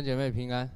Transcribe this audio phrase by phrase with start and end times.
[0.00, 0.66] 兄姐妹平安，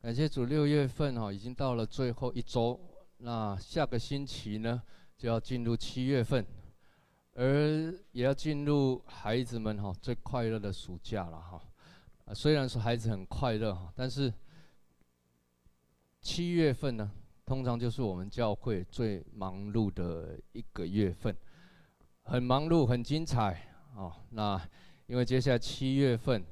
[0.00, 2.80] 感谢主，六月份哈已经到了最后一周，
[3.18, 4.82] 那下个星期呢
[5.18, 6.42] 就要进入七月份，
[7.34, 7.44] 而
[8.12, 11.62] 也要进入孩子们哈最快乐的暑假了哈。
[12.34, 14.32] 虽然说孩子很快乐哈，但是
[16.22, 17.12] 七月份呢，
[17.44, 21.36] 通常就是我们教会最忙碌的一个月份，
[22.22, 24.10] 很忙碌，很精彩哦。
[24.30, 24.58] 那
[25.08, 26.42] 因为接下来七月份。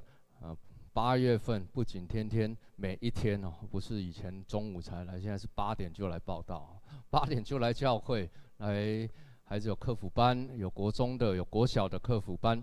[1.02, 6.78] 八月份不仅天天每一天哦，不是以前中午才来，现在是八点就来报到，
[7.08, 8.28] 八点就来教会
[8.58, 9.08] 来，
[9.44, 12.62] 孩子有课辅班，有国中的，有国小的课辅班。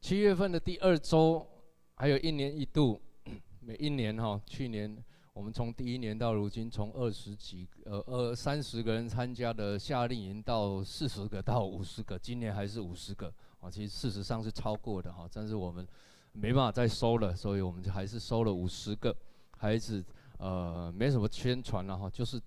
[0.00, 1.46] 七月份的第二周，
[1.94, 3.00] 还有一年一度，
[3.62, 5.00] 每一年哈，去年
[5.32, 15.86] 我们从第一年到如今，从二十几呃二三十个人参加的夏令营到四十个到五十个，今年还是五十个啊，其实事实上是超过的哈，但是我们。
[16.32, 19.14] 没办法再收了，所以我们就还是收了五十个
[19.56, 20.04] 孩子，
[20.38, 22.40] 呃，没什么宣传了哈，就是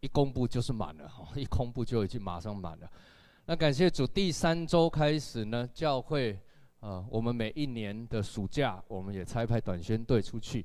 [0.00, 2.90] 一公布就是满了哈， 一公布就已经马上满了。
[3.46, 6.38] 那感谢主，第三周开始呢，教会
[6.80, 10.64] 呃，我们每一年的暑假，我们也差派短宣队出去。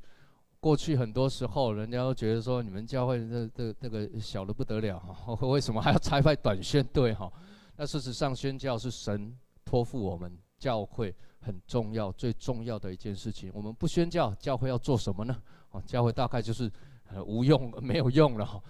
[0.60, 7.32] 过去很多时候，人家都觉得说，你们教会这这这个小的不得了哈， 为什么还要差派短宣队哈？
[7.76, 11.14] 那事实上，宣教是神托付我们教会。
[11.46, 15.42] 很重要，最重要的一件事情，我们不宣教，教会要做什么呢？
[15.70, 16.72] 哦，教会大概就是
[17.12, 18.64] 呃无用，没有用了。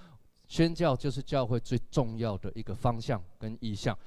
[0.45, 3.98] 宣教就是教会最重要的一个方向跟意向。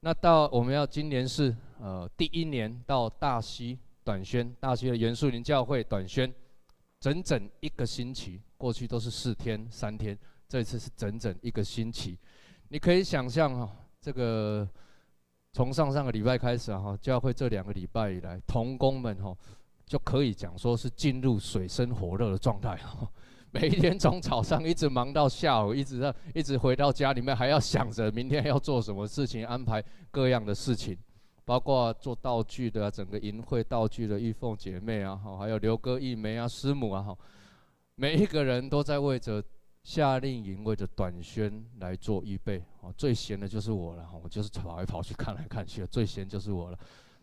[0.00, 6.30] 那到我们要今年是呃第一年到大溪短宣，大溪的原树林教会短宣，
[7.00, 8.42] 整整一个星期。
[8.58, 10.16] 过去都是四天三天，
[10.46, 12.18] 这次是整整一个星期。
[12.68, 14.68] 你可以想象哈，这个。
[15.54, 19.32] 从上上个礼拜开始哈，教会这两个礼拜以来，童工们哈
[19.86, 23.08] 就可以讲说是进入水深火热的状态哈。
[23.52, 30.98] 每一天从早上一直忙到下午，一直到一直回到家里面，还要想着明天要做什么事情，安排各样的事情，
[31.44, 37.16] 包括做道具的整个淫会道具的玉凤姐妹啊，哈，还有刘哥、义梅啊、师母啊，哈，
[37.94, 39.40] 每一个人都在为着。
[39.84, 46.78] 夏令营为着短宣来做预备，哦，最闲的就是我了，我就是跑来跑去看来看去，最闲就是我了。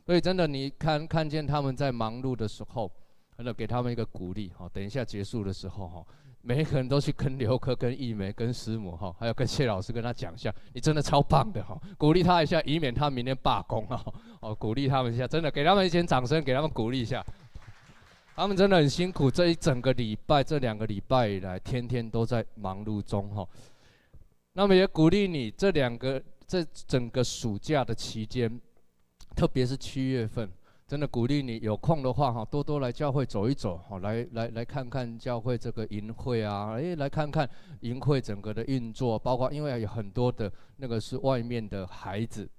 [0.06, 2.92] 所以真的，你看看见他们在忙碌的时候，
[3.36, 6.06] 真的给他们一个鼓励，哈，等一下结束的时候，哈，
[6.42, 14.06] 每一个人都去跟刘科、跟义梅、跟师母，哈，还有跟谢老师跟他讲一下，你真的超棒的，哈，鼓励他一下，以免他明天罢工啊，
[14.40, 17.26] 哦，鼓励他们一下，真的给他们一些掌声，给他们鼓励一下。
[18.42, 23.48] 他们真的很辛苦，这一整个礼拜，这两个礼拜以来，天天都在忙碌中哈。
[24.54, 28.60] 那么也鼓励你，这两个这整个暑假的期间，
[29.36, 30.50] 特别是七月份，
[30.88, 37.48] 真的鼓励你有空的话哈，多多来教会走一走，哈，来来来看看教会这个营会啊，诶，来看看
[37.82, 42.50] 营会整个的运作，包括因为有很多的那个是外面的孩子。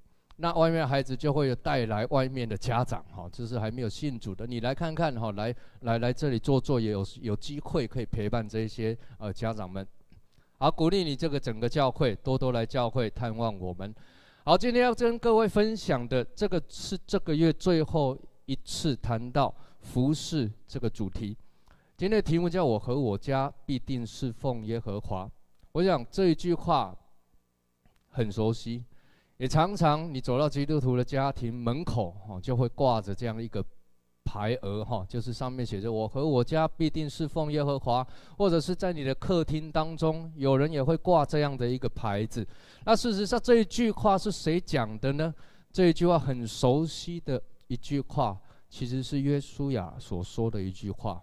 [0.43, 9.87] 那外面孩子就会有带来外面的家长，哈，就是还没有信主的，你来看看，哈，来来来这里坐坐，也有有机会可以陪伴这些呃家长们，
[10.59, 13.95] 好，鼓励你这个整个教会多多来教会探望我们。
[14.43, 21.37] 好，今天要跟各位分享的这个是这个月最后一次谈到服事这个主题，
[21.97, 25.31] 今天的题目叫我和我家必定侍奉耶和华。
[25.71, 26.93] 我想这一句话
[28.09, 28.83] 很熟悉。
[29.43, 33.61] 也常常，你走到基督徒的家庭门口，哈，就会挂着这样一个
[34.25, 38.07] 牌额，哈，就是上面写着“我和我家必定是奉耶和华”，
[38.39, 42.47] 或者是在你的客厅当中，有人也会挂这样的一个牌子。
[42.85, 45.35] 那事实上，这一句话是谁讲的呢？
[45.73, 51.21] 这一句话很熟悉的一句话，其实是约书亚所说的一句话。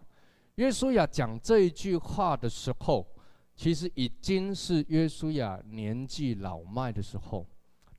[0.56, 3.08] 约书亚讲这一句话的时候，
[3.56, 7.48] 其实已经是约书亚年纪老迈的时候。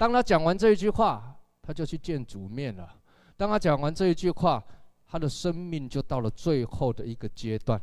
[0.01, 2.89] 当他讲完这一句话，他就去见主面了。
[3.37, 4.65] 当他讲完这一句话，
[5.07, 7.79] 他的生命就到了最后的一个阶段。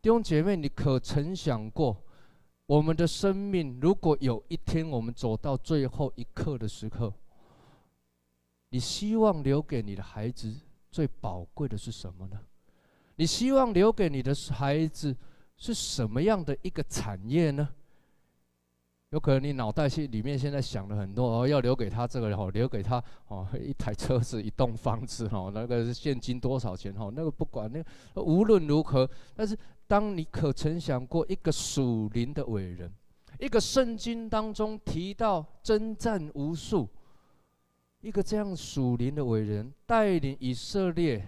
[0.00, 2.02] 弟兄姐妹，你可曾想过，
[2.64, 7.12] 我们的生命如果有一天我们走到最后一刻的时刻，
[8.70, 10.50] 你希望留给你的孩子
[10.90, 12.40] 最宝贵的是什么呢？
[13.16, 15.14] 你希望留给你的孩子
[15.58, 17.68] 是什么样的一个产业呢？
[19.10, 27.12] 有可能你脑袋里里面现在想了很多哦，要留给他这个哦，留给他哦，一台车子、一栋房子哦，那个是现金多少钱哦？
[27.12, 27.82] 那个不管，那
[28.14, 29.58] 个无论如何，但是
[29.88, 32.92] 当你可曾想过一个属灵的伟人，
[33.40, 36.88] 一个圣经当中提到征战无数，
[38.02, 41.26] 一个这样属灵的伟人带领以色列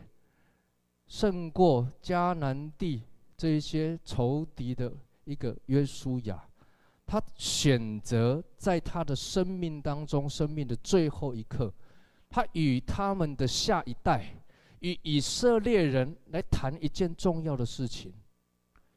[1.09, 3.03] 胜过迦南地
[3.37, 4.93] 这一些仇敌的
[5.25, 6.45] 一个约书亚，
[7.07, 11.73] 他选择在他的生命当中，生命的最后一刻，
[12.29, 14.35] 他与他们的下一代，
[14.81, 18.13] 与以色列人来谈一件重要的事情。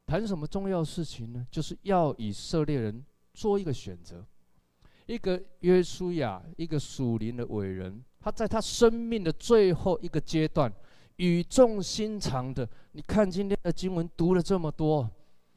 [0.06, 1.46] 谈什么重要事情呢？
[1.50, 3.04] 就是要以色列人
[3.34, 4.24] 做一个选择。
[5.08, 10.72] 一个约书亚，一个属灵的伟人，他在他生命的最后一个阶段，
[11.18, 12.68] 语重心长的。
[12.94, 15.08] 你看今天的经文读了这么多，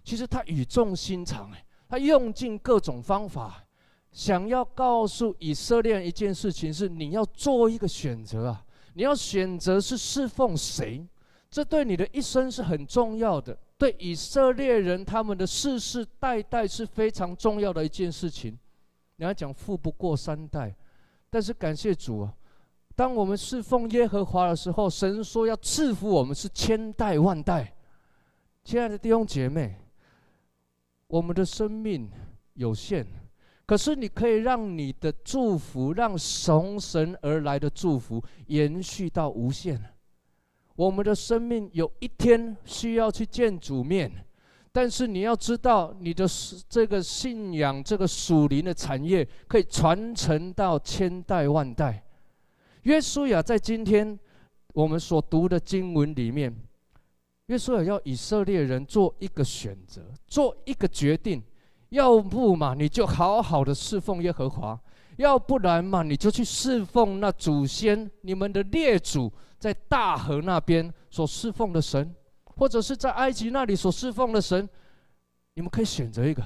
[0.02, 3.64] 其实他语重心长，哎，他用尽各种方法，
[4.12, 8.64] 想要告诉以色列人一件事情：是你要做一个选择啊，
[8.94, 11.06] 你要选择是侍奉谁，
[11.50, 18.58] 这对你的一生是很重要的，对以色列人他们的世世代代是非常重要的一件事情。
[19.17, 20.75] 你要讲富不过三代，
[21.31, 22.35] 但是感谢主啊！
[22.94, 27.73] 当我们侍奉耶和华的时候，神说要赐福我们是千代万代。
[28.64, 29.76] 亲爱的弟兄姐妹，
[31.08, 32.10] 我们的生命
[32.55, 33.05] 有限，
[33.66, 39.82] 可是你可以让你的祝福，让从神而来的祝福延续到无限。
[40.76, 44.10] 我们的生命有一天需要去见主面。
[44.70, 46.26] 但是你要知道，你的
[46.69, 52.04] 这个信仰，这个属灵的产业，可以传承到千代万代。
[52.82, 54.16] 约书亚在今天
[54.75, 56.54] 我们所读的经文里面，
[57.48, 61.42] 约书亚要以色列人做一个选择，做一个决定，
[61.90, 64.80] 要不嘛你就好好的侍奉耶和华，
[65.16, 72.14] 要不然嘛你就去侍奉那祖先你们的列祖在大河那边所侍奉的神。
[72.58, 74.68] 或者是在埃及那里所侍奉的神，
[75.54, 76.42] 你们可以选择一个；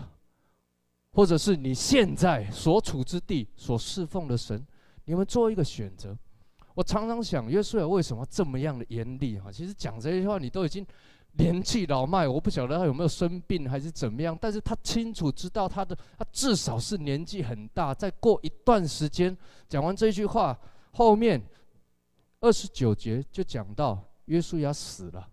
[1.13, 4.63] 或者是你现在所处之地所侍奉的神，
[5.07, 6.15] 你们做一个选择。
[6.75, 9.39] 我常常想，约书亚为什么这么样的严厉？
[9.39, 10.87] 哈，其实讲这些话，你都已经
[11.33, 17.95] 年纪老迈，我不晓得他有没有生病还是怎么样，但是他清楚知道他的，他至少是年纪很大。
[17.95, 19.37] 再过一段时间，
[19.69, 20.59] 讲完这句话，
[20.93, 21.41] 后面
[22.41, 25.29] 二十九节就讲到约书亚死了。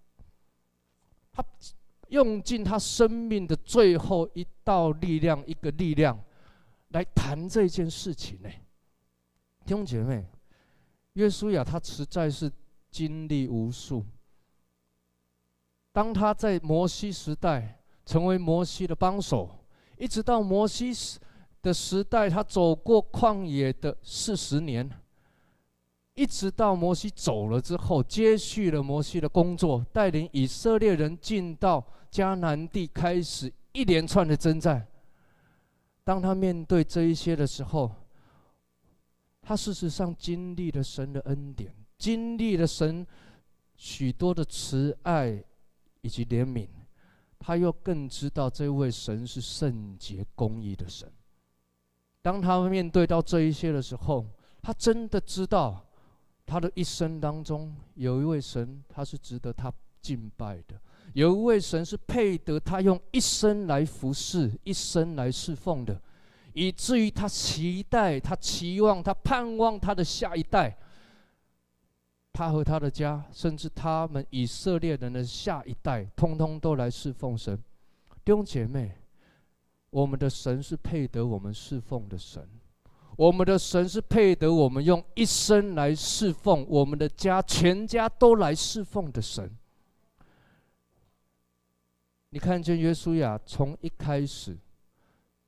[1.32, 1.44] 他
[2.10, 6.20] 用尽他生命的最后一道力量，一个力量
[6.90, 8.50] 来谈这件事情呢。
[9.66, 10.26] 弟兄姐妹，
[11.20, 12.50] 约书亚他实在是
[12.90, 14.06] 经历无数。
[15.92, 19.50] 当他在摩西时代成为摩西的帮手，
[19.98, 20.94] 一直到摩西
[21.62, 24.90] 的时代，他走过旷野的四十年。
[26.14, 34.88] 一直到摩西走了之后，接续了摩西的工作，带领以色列人进到迦南地，开始一连串的征战。
[36.06, 37.92] 当他面对这一些的时候，
[39.50, 43.04] 他事实上经历了神的恩典，经历了神
[43.76, 45.44] 许多的慈爱
[46.02, 46.68] 以及怜悯，
[47.40, 51.12] 他又更知道这位神是圣洁公义的神。
[52.22, 54.24] 当他面对到这一些的时候，
[54.62, 55.84] 他真的知道。
[56.46, 60.76] 他的一生当中，有一位神，他是值得他敬拜的；
[61.14, 66.00] 有一位神是配得他用一生来服侍、一生来侍奉的，
[66.60, 70.78] 以至于他期待、他期望、他盼望他的下一代，
[72.34, 77.58] 他和他的家，甚至他们以色列人的下一代，通通都来侍奉神。
[78.26, 78.92] 弟兄姐妹，
[79.90, 82.46] 我们的神是配得我们侍奉的神。
[83.16, 89.50] 我们的神是配得我们用一生来侍奉，我们的家全家都来侍奉的神。
[92.32, 94.58] 你看见约书亚从一开始，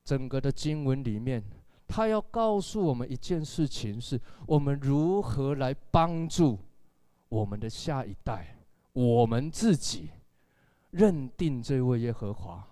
[0.04, 1.42] 整个的经文里面，
[1.86, 6.58] 他要告诉我们一件事情：是我们如何来帮助
[7.28, 8.56] 我们的下一代，
[8.92, 10.10] 我们自己
[10.90, 12.66] 认定这位耶和华，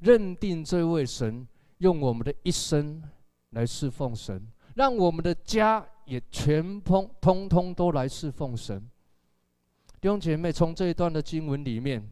[0.00, 1.46] 认定这位神，
[1.78, 3.02] 用我们的一生。
[3.50, 8.78] 来侍奉神，让我们的家也全通通通都来侍奉神。
[9.98, 12.06] 弟兄姐妹，从这一段的经文里面，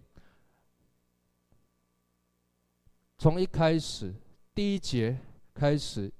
[3.19, 4.15] 从一开始
[4.55, 5.19] 第一节
[5.53, 6.13] 开始，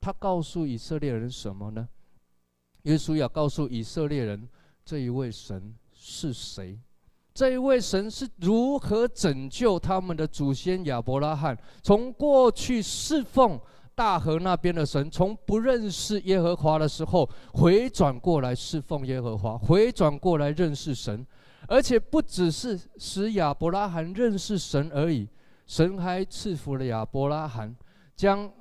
[0.00, 1.88] 他告诉以色列人什么呢？
[2.82, 4.46] 耶稣要告诉以色列人，
[4.84, 6.78] 这一位神是谁？
[7.32, 13.58] 这一位神是如何拯救他们的祖先亚伯拉罕，从过去侍奉。
[13.92, 21.26] 大河那边的神，从不认识耶和华的时候，回转过来侍奉耶和华，回转过来认识神，
[21.68, 25.28] 而且不只是使亚伯拉罕认识神而已，
[25.70, 27.72] 神还赐福了亚伯拉罕，
[28.16, 28.52] 将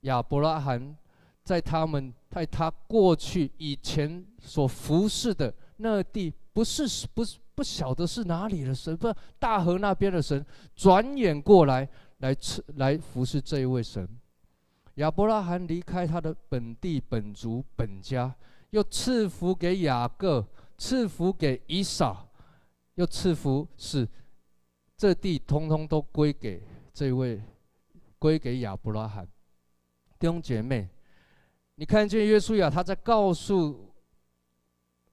[0.00, 0.94] 亚伯拉罕
[1.42, 10.44] 在他们在他过去以前所服侍的那地，不是不是不晓得是哪里的神，不大河那边的神，
[10.76, 14.06] 转眼过来来赐来服侍这一位神。
[14.96, 18.36] 亚伯拉罕离开他的本地本族本家，
[18.72, 20.46] 又赐福给雅各，
[20.76, 22.28] 赐福给以扫，
[22.96, 24.06] 又赐福使
[24.96, 27.42] 这地通通都归给这位，
[28.18, 29.26] 归给亚伯拉罕。
[30.18, 30.88] 弟兄姐妹，
[31.74, 33.92] 你看见约书亚他在告诉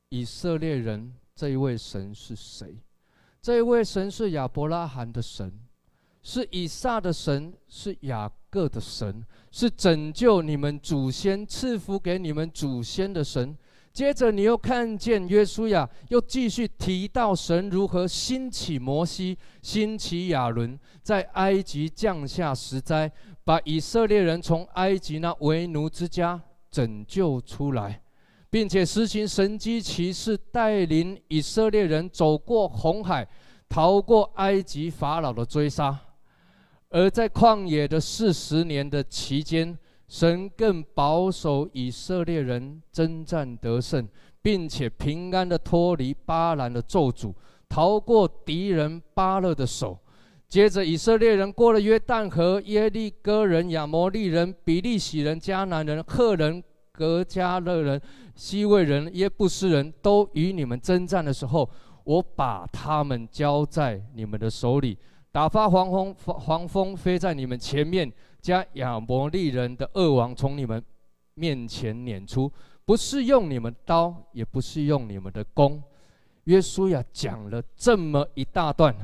[0.10, 2.78] 以色列人，这一位神是谁？
[3.42, 5.52] 这一位神是亚伯拉罕的神，
[6.22, 13.58] 是以撒的神，是雅各的神，是拯救你们祖先、赐福给你们祖先的神。
[13.94, 23.12] 接着，你又看见约书亚又继续提到神如何兴起摩西、兴起亚伦，在埃及降下十灾，
[23.44, 28.02] 把以色列人从埃及那为奴之家拯救出来。
[28.50, 33.26] 并且实行神迹奇事，带领以色列人走过红海，
[33.70, 35.98] 逃过埃及法老的追杀。
[36.90, 39.78] 而在旷野的四十年的期间，
[40.12, 44.06] 神更保守以色列人征战得胜，
[44.42, 47.34] 并且平安的脱离巴兰的咒诅，
[47.70, 49.98] 逃过敌人巴勒的手。
[50.50, 58.02] 接着，以色列人过了约旦河，耶利哥人、亚摩利人、比利洗人、迦南人、赫人、革迦勒人。
[58.36, 61.70] 西魏人、耶布斯人都与你们征战的时候，
[62.04, 64.98] 我把他们交在你们的手里，
[65.32, 70.84] 打发黄蜂，黄蜂飞在你们前面，将亚摩利人的恶王从你们
[71.36, 72.52] 面前撵出，
[72.84, 75.82] 不是用你们刀，也不是用你们的弓。
[76.46, 78.96] 约书亚讲了这么一大段，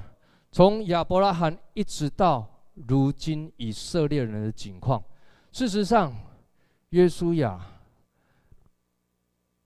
[0.52, 5.04] 从亚伯拉罕一直到如今以色列人的境况。
[5.52, 6.16] 事实上，
[6.90, 7.74] 约书亚。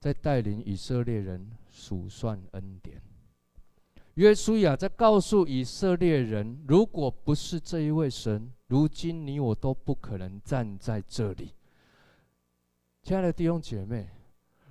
[0.02, 3.00] 在带领以色列人数算恩典，
[4.16, 11.54] 约书亚在告诉以色列人：如果不是这一位神，如今你我都不可能站在这里。
[13.04, 14.08] 亲爱的弟兄姐妹，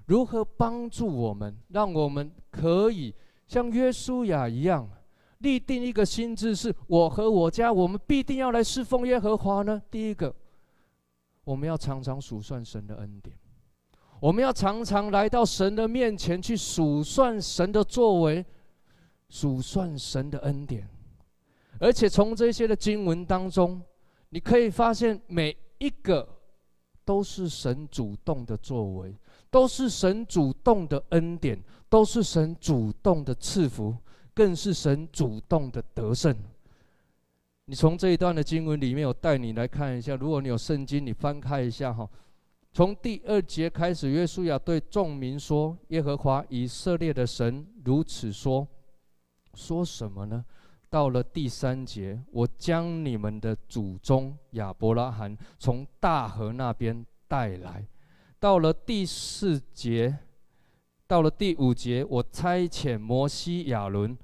[0.06, 3.14] 如何帮助我们，让我们可以
[3.46, 4.88] 像约书亚一样，
[5.40, 9.82] 立定一个心志，是我和我家，我们必定要来侍奉耶和华呢？
[9.90, 10.34] 第一个，
[11.44, 13.36] 我们要常常数算神的恩典。
[14.18, 18.46] 我们要常常来到神的面前去数算神的作为，
[19.28, 20.88] 数算神的恩典，
[21.78, 23.82] 而且从这些的经文当中，
[24.30, 26.26] 你可以发现每一个
[27.04, 29.14] 都是神主动的作为，
[29.50, 33.96] 都是神主动的恩典，都是神主动的赐福，
[34.32, 36.34] 更是神主动的得胜。
[37.64, 42.08] 你从这一段的经文里面，我带你来看一下，如果你有圣经，你翻开一下哈。
[42.72, 48.66] 从第二节开始，约书亚对众民说：“耶和华以色列的神如此说，
[49.54, 50.44] 说什么呢？”
[50.90, 57.86] 到了第三节，我将你们的祖宗亚伯拉罕从大河那边带来。
[58.40, 60.18] 到了第四节，
[61.06, 64.18] 到了第五节，我差遣摩西、亚伦，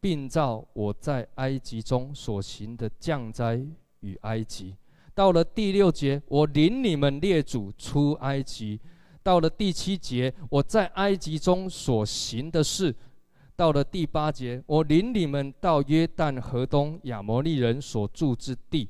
[0.00, 3.64] 并照我在埃及中所行的降灾
[4.00, 4.74] 与埃及。
[5.14, 8.78] 到了第六节，我领你们列祖出埃及；
[9.22, 12.92] 到了第七节，我在埃及中所行的事；
[13.56, 18.88] 到了第八节，我领你们到约旦河东亚摩利人所住之地。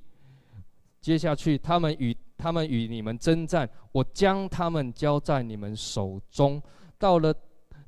[1.00, 6.60] 接下去，他们与他们与你们征战，我将他们交在你们手中。
[6.98, 7.32] 到了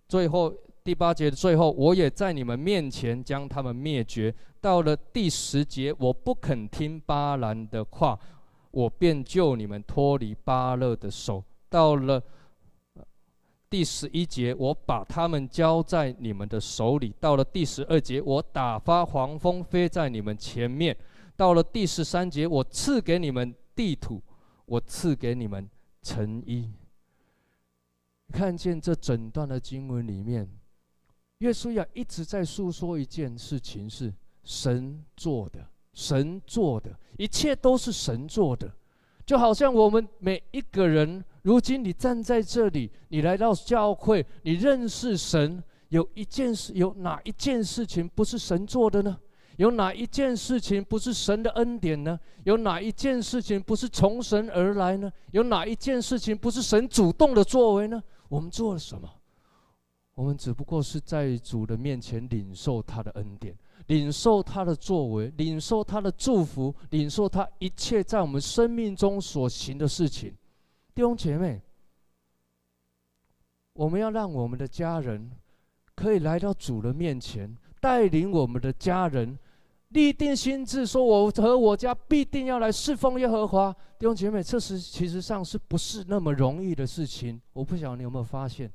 [0.07, 0.55] 最后
[0.85, 4.33] 第八节的最后，我也在你们面前将他们灭绝。
[4.61, 8.17] 到了第十节，我不肯听巴兰的话，
[8.71, 11.43] 我便救你们脱离巴勒的手。
[11.69, 12.23] 到了
[13.71, 17.15] 第十一节，我把他们交在你们的手里。
[17.21, 20.97] 到了第十二节，我打发黄蜂飞在你们前面。
[21.37, 24.23] 到了第十三节，我赐给你们地土，
[24.67, 25.69] 我赐给你们
[26.03, 26.73] 成衣。
[28.33, 30.49] 看见这整段的经文里面，
[31.39, 34.13] 约书亚一直在诉说一件事情是。
[34.45, 38.73] 神做的，神做的，一切都是神做的，
[39.27, 49.17] 就好像我们每一个人，如今你站在这里，你来到教会，你认识神，有一件事，有哪一件事情不是神做的呢？
[49.57, 52.19] 有哪一件事情不是神的恩典呢？
[52.45, 55.11] 有哪一件事情不是从神而来呢？
[55.33, 58.03] 有哪一件事情不是神主动的作为呢？
[58.29, 59.09] 我们做了什么？
[60.15, 63.57] 我们只不过是在主的面前领受他的恩典。
[63.87, 70.35] 领受他的作为，领受他的祝福，领受他一切在我们生命中所行的事情。
[70.99, 71.61] 弟兄姐妹，
[73.75, 75.31] 我们要让我们的家人
[75.95, 79.39] 可以来到主的面前，带领我们的家人，
[79.91, 83.73] 立定心志，说我和我家必定要来侍奉耶和华。
[83.97, 87.41] 弟兄姐妹，这是其实上是不是那么容易的事情？
[87.53, 88.69] 我不晓得你有没有发现，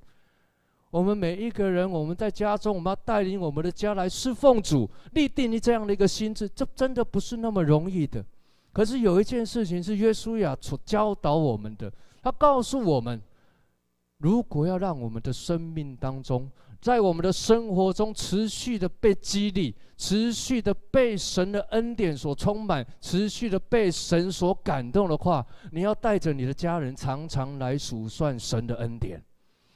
[0.92, 8.26] 我们每一个人，我们在家中，我们要带领我们的家来侍奉主，立定你这样的一个心志，这真的不是那么容易的。
[8.72, 11.92] 可是有一件事情是约书亚所教导我们的，
[12.24, 13.22] 他告诉我们，
[14.20, 16.50] 如果要让我们的生命当中，
[16.80, 29.22] 在我们的生活中持续的被激励，持续的被神的恩典所充满，持续的被神所感动的话，你要带着你的家人常常来数算神的恩典。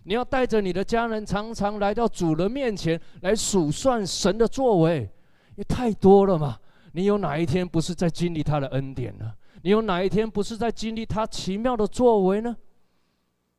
[0.04, 5.10] 你要带着你的家人常常来到主的面前来数算神的作为，
[5.58, 6.58] 也太多了嘛。
[6.94, 9.34] 你有哪一天不是在经历他的恩典呢？
[9.62, 12.56] 你有哪一天不是在经历他奇妙的作为呢？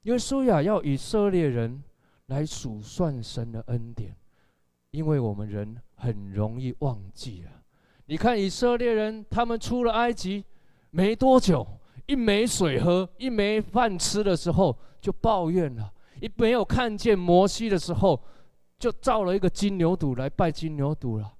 [0.02, 1.82] 约书亚要以色列人。
[2.28, 4.14] 来数算神的恩典，
[4.90, 7.48] 因为我们人很容易忘记啊。
[8.04, 10.44] 你看以色列人，他们出了埃及
[10.90, 11.66] 没多久，
[12.04, 15.90] 一没水喝，一没饭吃的时候就抱怨了；
[16.20, 18.22] 一没有看见摩西的时候，
[18.78, 21.32] 就造了一个金牛犊来拜金牛犊了。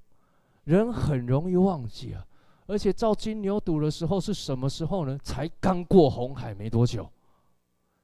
[0.65, 2.25] 人很容易忘记啊，
[2.68, 5.18] 而且造金牛犊的时候是什么时候呢？
[5.25, 7.10] 才刚过红海没多久。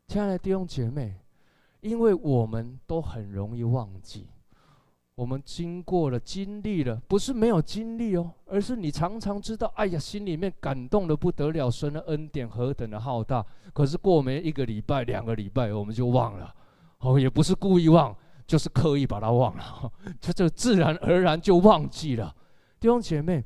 [0.08, 1.14] 亲爱的弟兄姐妹。
[1.80, 4.26] 因为我们都很容易忘记，
[5.16, 13.44] 我们经过了、经历了，不是没有经历哦，而是你常常知道，哎呀，心里面感动得不得了，神的恩典何等的浩大。
[13.74, 16.54] 可是过没一个礼拜、两个礼拜，我们就忘了，
[17.00, 18.16] 哦，也不是故意忘，
[18.46, 19.92] 就是刻意把它忘了，
[20.22, 22.34] 就这自然而然就忘记了。
[22.80, 23.44] 弟兄姐妹，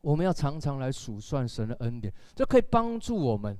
[0.00, 3.58] 我们要常常来数算神的恩典，这可以帮助我们。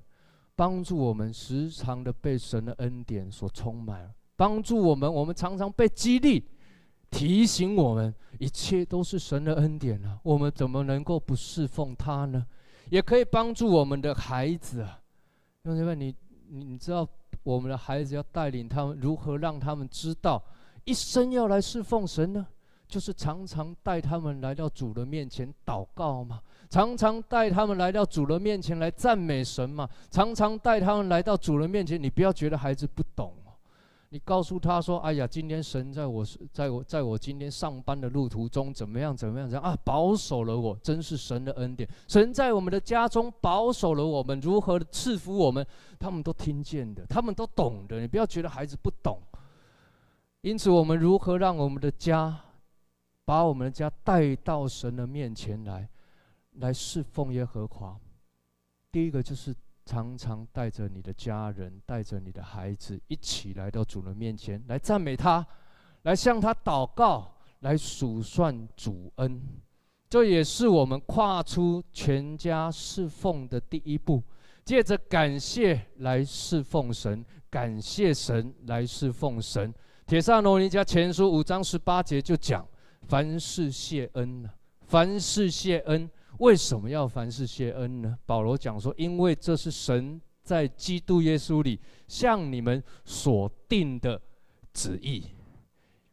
[0.57, 6.47] 帮助我们时常的被神的恩典所充满，帮助我们，我们常常被激励，
[7.11, 10.21] 提醒我们一切都是神的恩典啊！
[10.23, 12.47] 我们怎么能够不侍奉他呢？
[12.91, 15.01] 也可以帮助我们的孩子啊，
[15.65, 16.15] 兄弟们，你
[16.51, 17.09] 你知道
[17.43, 20.45] 我们的孩子要带领他们如何让他们知道
[20.85, 22.47] 一生要来侍奉神呢？
[22.91, 26.41] 就是常常带他们来到主的面前祷告嘛。
[26.69, 32.01] 常常带他们来到主的面前来赞美神嘛，常常带他们来到主的面前。
[32.01, 33.51] 你不要觉得孩子不懂哦，
[34.11, 39.49] 你告诉他说：“哎呀，今天神在我在我在我今天上班的路途中怎么样怎么样？
[39.49, 41.89] 怎样啊，保守了我，真是神的恩典。
[42.07, 45.67] 神在我们的家中保守了我们，如何的赐福我们，
[45.99, 48.01] 他们都听见的，他们都懂的。
[48.01, 49.21] 你不要觉得孩子不懂。
[50.43, 52.41] 因此，我们如何让我们的家，
[53.31, 55.89] 把我们的家带到神的面前来？”
[56.59, 57.97] 来侍奉耶和华，
[58.91, 59.55] 第一个就是
[59.87, 65.47] 常常带着你的家人，带着你的孩子一起来到主的面前，来赞美他，
[66.03, 69.41] 来向他祷告，来数算主恩。
[70.09, 74.21] 这也是我们跨出全家侍奉的第一步。
[74.65, 79.73] 借着感谢来侍奉神，感谢神来侍奉神。
[80.05, 82.67] 帖撒罗尼迦前书五章十八节就讲：
[83.11, 84.51] 凡事谢恩呢，
[84.83, 86.09] 凡事谢恩。
[86.39, 88.17] 为什么要凡事谢恩呢？
[88.25, 94.23] 保罗讲说，因为这是神在基督耶稣里向你们所定的
[94.73, 95.25] 旨意。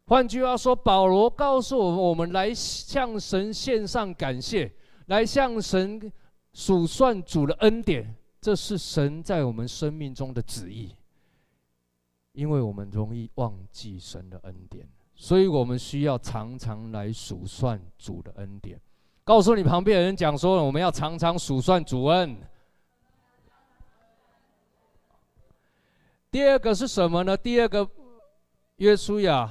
[0.06, 4.68] 换句话说，保罗告诉我们，我们来向神献上感谢，
[5.06, 6.12] 来向神
[6.52, 10.96] 数算主的恩典，这是神在我们生命中的旨意。
[12.32, 14.88] 因为我们容易忘记神的恩典，
[15.20, 18.80] 所以我们需要常常来数算主的恩典。
[19.24, 22.38] 告诉你旁边的人讲说，我们要常常数算主恩。
[26.30, 27.36] 第二个是什么呢？
[27.36, 27.86] 第二个，
[28.76, 29.50] 约书亚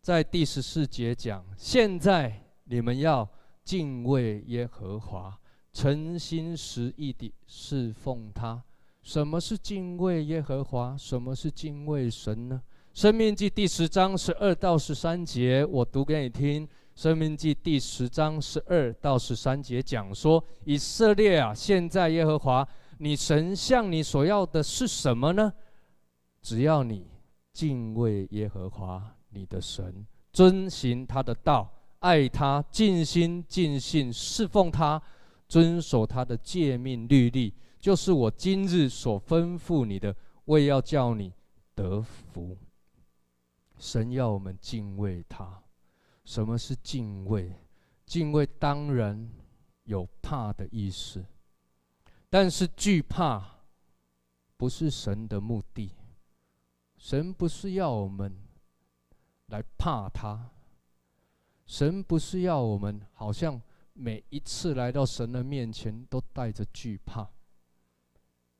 [0.00, 3.28] 在第十四节讲：现在你们要
[3.62, 5.38] 敬畏耶和华，
[5.72, 8.62] 诚心实意地侍奉他。
[9.02, 10.96] 什么是敬畏耶和华？
[10.96, 12.62] 什么是敬畏神呢？
[12.94, 16.68] 生命记第十章十二到十三节，我读给你听。
[16.94, 25.50] 生命记第十章十二到十三节讲说：以色列啊，现在耶和华你神向你所要的是什么呢？
[26.42, 27.06] 只要你
[27.54, 35.00] 敬畏耶和华你的神，遵行他的道，爱他，尽心尽性侍奉他，
[35.48, 41.32] 遵守他的诫命律例，就是我今日所吩咐你的，为要叫你
[41.74, 42.54] 得福。
[43.82, 45.60] 神要我们敬畏他。
[46.24, 47.52] 什么是敬畏？
[48.06, 49.28] 敬畏当然
[49.82, 51.24] 有怕的意思，
[52.30, 53.64] 但是惧怕
[54.56, 55.96] 不是神的目的。
[56.96, 58.32] 神不是要我们
[59.46, 60.52] 来怕他。
[61.66, 63.60] 神不是要我们好像
[63.94, 67.28] 每一次来到神的面前都带着惧怕。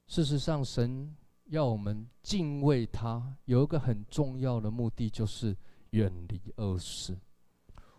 [0.09, 1.17] 事实上，神
[1.53, 5.55] 要我们敬畏他，有一个很重要的目的，就是
[5.91, 7.15] 远离恶事。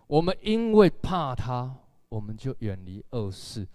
[0.08, 1.76] 我们因为怕他，
[2.10, 3.68] 我们就远离恶事，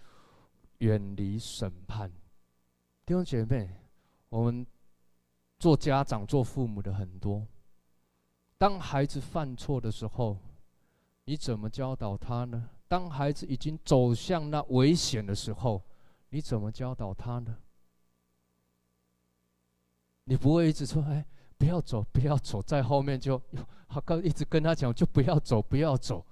[0.79, 2.11] 远离审判。
[3.05, 3.69] 弟兄姐妹，
[4.27, 4.67] 我们
[5.57, 7.47] 做家长、做父母的很多，
[8.57, 10.37] 当孩子犯错的时候，
[11.23, 12.69] 你怎么教导他呢？
[12.89, 15.81] 当孩子已经走向那危险的时候，
[16.31, 17.55] 你怎么教导他呢？
[20.29, 21.25] 你不会一直说：“哎，
[21.57, 23.41] 不要走，不要走。”在后面就
[23.89, 26.23] 好，刚一直跟他讲，就不要走，不要走。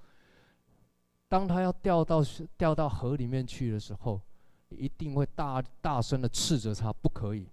[1.28, 2.22] 当他要掉到
[2.56, 4.20] 掉到河里面去的时候，
[4.68, 7.48] 一定会大大声的斥责他，不可以。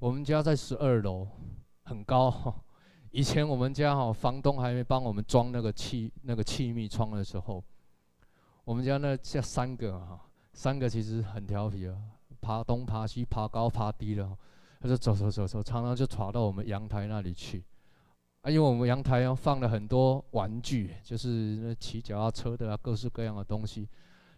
[0.00, 1.28] 我们家在十二楼，
[1.84, 2.52] 很高。
[3.12, 7.62] 以前我们家哈房东还没帮我们装那个气那个气密窗的时候，
[8.64, 10.20] 我们家那这三个哈，
[10.52, 11.96] 三个其实很调皮啊，
[12.40, 14.36] 爬东爬西，爬高爬低的，
[14.84, 17.64] 他就走走走走，常常就闯到我们阳台那里去。
[18.42, 21.28] 啊，因为我们阳台要放了很多玩具，就是
[21.62, 23.88] 那骑脚踏车的啊，各式各样的东西。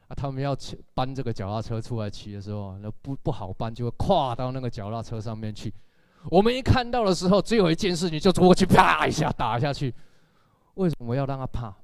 [0.06, 0.56] 啊，他们要
[0.94, 5.74] 搬这个脚踏车出来骑的时候，那不不好搬，就会跨到那个脚踏车上面去。
[6.30, 9.92] 我们一看到的时候，只有一件事情，就过去啪一下打下去。
[10.74, 11.74] 为什么要让他怕？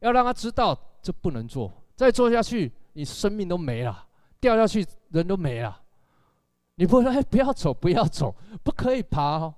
[0.00, 4.06] 要让他知道这不能做，再做下去，你生命都没了，
[4.38, 5.80] 掉下去人都没了。
[6.76, 9.54] 你不会说“哎不要走，不要走，不可以爬哦。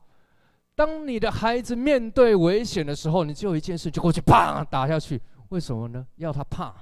[0.74, 5.20] 当你的孩子面对危险的时候，你只有一件事，就过去啪打下去。
[5.48, 6.06] 为什么呢？
[6.16, 6.74] 要他怕，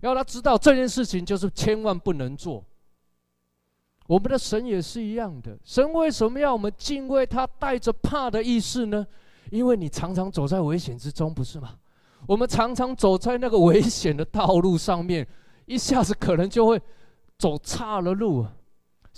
[0.00, 2.64] 要他知道这件事情就是千万不能做。
[4.06, 9.06] 我们的神也是一样的，神为什么要我们敬畏他，带着怕的意思呢？
[9.50, 11.74] 因为你常常走在危险之中，不是吗？
[12.26, 15.28] 我们常常走在那个危险的道路上面，
[15.66, 16.80] 一下子可能就会
[17.36, 18.46] 走岔了路。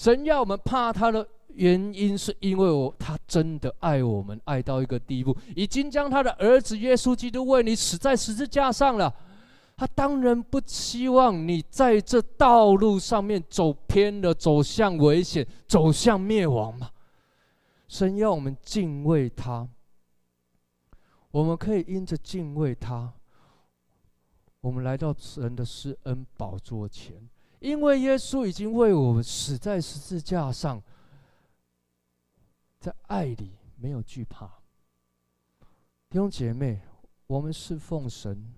[0.01, 9.15] 神要我们怕他的原因，是因为我他真的爱我们，爱到一个地步，已经将他的儿子耶稣基督为你死在十字架上了。
[9.77, 16.91] 他当然不希望你在这道路上面走偏了，走向危险，走向灭亡嘛。
[17.87, 19.69] 神要我们敬畏他，
[21.31, 23.13] 我们可以因着敬畏他，
[24.63, 27.29] 我们来到神的施恩宝座前，
[27.61, 30.83] 因为耶稣已经为我们死在十字架上，
[32.81, 34.47] 在爱里没有惧怕。
[36.09, 36.81] 弟兄姐妹，
[37.27, 38.53] 我们侍奉神。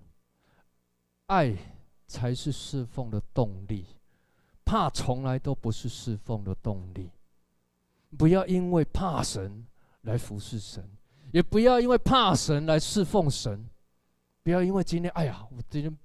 [1.27, 1.55] 爱
[2.05, 3.85] 才是侍奉的动力，
[4.65, 7.09] 怕从来都不是侍奉的动力。
[8.17, 9.65] 不要因为怕神
[10.01, 10.87] 来服侍神，
[11.31, 13.67] 也不要因为怕神来侍奉神。
[14.43, 15.97] 不要因为今天，哎呀，我今天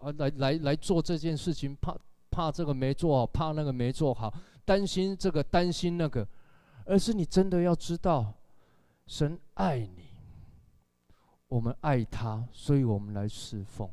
[0.00, 1.96] 啊来来来做这件事情，怕
[2.34, 6.26] 怕这个没做好，怕那个没做好，担心这个担心那个，
[6.84, 8.34] 而是你真的要知道，
[9.06, 10.08] 神爱你，
[11.46, 13.88] 我们爱他，所以我们来侍奉。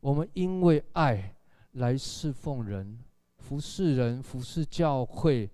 [0.00, 1.36] 我们因为爱
[1.74, 2.98] 来侍奉人、
[3.38, 5.48] 服侍人、服侍教会，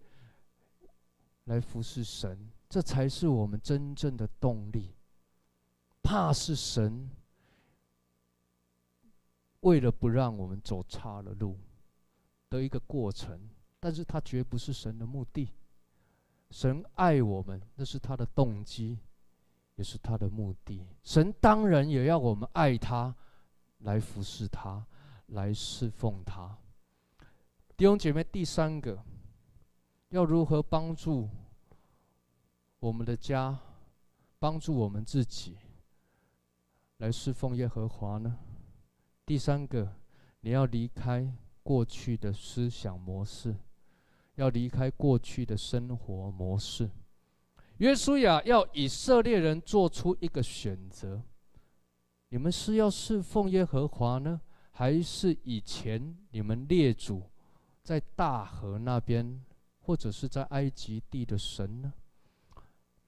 [1.44, 4.94] 来服侍神，这才是我们真正的动力。
[6.02, 7.10] 怕是神
[9.60, 11.58] 为了不让我们走差了路
[12.50, 15.48] 的一个过程，但是它绝不是神的目的。
[16.50, 18.98] 神爱我们，那是他的动机，
[19.76, 20.86] 也是他的目的。
[21.02, 23.14] 神当然也要我们爱他。
[23.82, 24.84] 来服侍他，
[25.26, 26.58] 来侍奉他。
[27.76, 29.00] 弟兄姐妹，第三个，
[30.08, 31.28] 要如何帮助
[32.80, 33.56] 我们的家，
[34.40, 35.56] 帮助我们自己，
[36.96, 38.36] 来侍奉耶和华呢？
[39.28, 39.86] 第三个，
[40.40, 41.30] 你要离开
[41.62, 43.54] 过去的思想模式，
[44.36, 46.88] 要离开过去的生活模式。
[47.76, 51.22] 约书亚要以色列人做出一个选择。
[52.30, 57.24] 你们是要侍奉耶和华呢，还是以前你们列祖
[57.82, 59.44] 在大河那边，
[59.80, 61.92] 或者是在埃及地的神呢？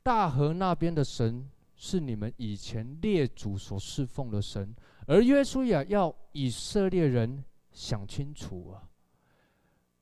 [0.03, 8.89] 大河那边的神是你们以前列祖所侍奉的神，而约书亚要以色列人想清楚啊，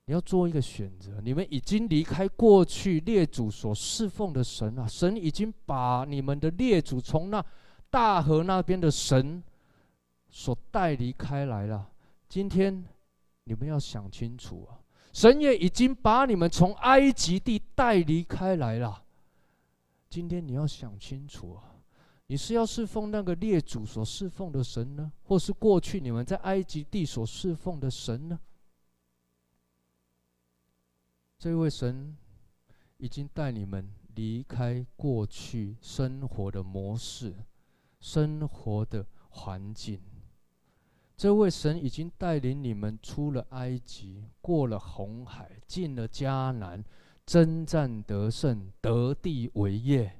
[0.07, 1.21] 你要做一个选择。
[1.21, 7.45] 你们已经离开过去列祖所侍奉的神啊，神已经把你们的列祖从那。
[7.91, 9.43] 大河那边的神
[10.29, 11.91] 所带离开来了。
[12.29, 12.85] 今天
[13.45, 14.77] 你们要想清楚啊！
[15.15, 19.03] 神也已经把你们从埃及地带离开来了。
[20.11, 21.78] 今天你要想清楚啊，
[22.29, 28.39] 你是要侍奉那个列祖所侍奉的神呢，或是过去你们在埃及地所侍奉的神呢？
[31.39, 32.15] 这位神
[32.99, 37.35] 已经带你们离开过去生活的模式、
[37.99, 39.99] 生活的环境。
[41.17, 46.85] 这位神已经带领你们出了埃及，过了红海，进了迦南，
[47.25, 50.18] 征战得胜，得地为业。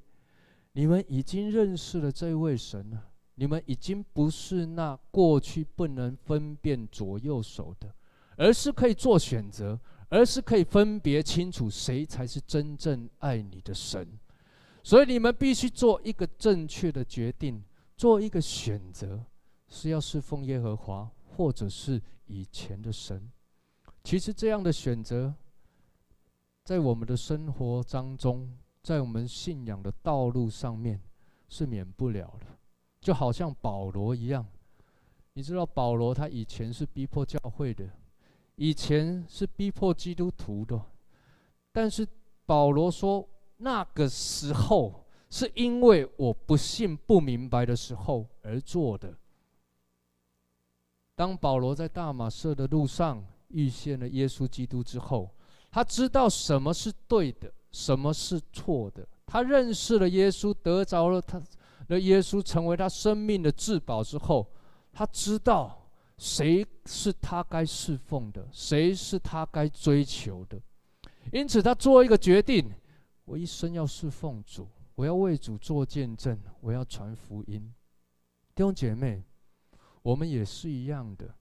[0.73, 3.11] 你们已经认识了这位神了。
[3.35, 7.95] 你们已经不是那过去不能分辨左右手的，
[8.37, 9.79] 而是可以做选择。
[10.11, 14.19] 而是可以分别清楚谁才是真正爱你的神，
[14.83, 17.63] 所以你们必须做一个正确的决定，
[17.95, 19.23] 做一个选择，
[19.69, 23.31] 是要侍奉耶和华，或者是以前的神。
[24.03, 25.35] 其实这样的选择，
[26.65, 28.51] 在我们的生活当中，
[28.83, 31.01] 在我们信仰的道路上面
[31.49, 32.47] 是免不了的。
[33.01, 34.45] 就好像保罗一样，
[35.35, 37.89] 你知道保罗他以前是逼迫教会的。
[38.57, 40.83] 以前是逼迫基督徒的，
[41.71, 42.05] 但是
[42.45, 49.17] 保罗说，那个时候是因为我不信不明白的时候而做的。
[51.15, 55.33] 当保罗在大马色的路上遇见了耶稣基督之后，
[55.71, 59.07] 他知道什么是对的，什么是错的。
[59.27, 61.43] 他认识了耶稣，得着了他
[61.87, 64.51] 的耶稣，成为他生命的至宝之后，
[64.93, 65.77] 他知道。
[66.21, 68.45] 谁是他该侍奉的？
[68.51, 70.61] 谁是他该追求的？
[71.31, 72.69] 因此，他做一个决定：
[73.25, 77.73] 我一生要侍奉主，我要为主做见证，我要传福音。
[78.53, 79.23] 弟兄姐妹，
[80.03, 81.33] 我们也是一样的。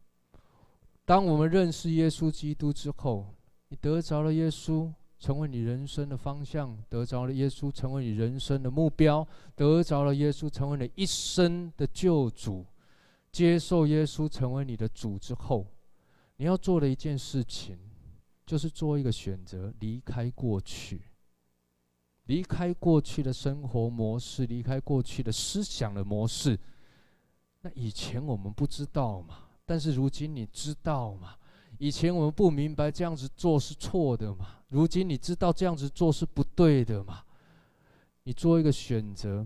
[1.06, 3.34] 当我们认识耶稣基督之后，
[3.70, 9.26] 你得着了耶稣，成为你人生的方向；得着了耶稣，成为你人生的目标；
[9.56, 12.66] 得着了耶稣，成为你一生的救主。
[13.32, 15.68] 接受耶稣成为你的主之后，
[16.38, 17.78] 你要做的一件事情，
[18.46, 21.02] 就是做一个选择，离开过去，
[22.26, 26.58] 离开过去的生活模式，离开过去的思想的模式。
[27.62, 31.36] 那以前我们不知道嘛，但是如今你知道嘛？
[31.78, 37.24] 以前我们不明白这样子做是错的嘛，如今你知道这样子做是不对的嘛？
[38.24, 39.46] 你做一个选择，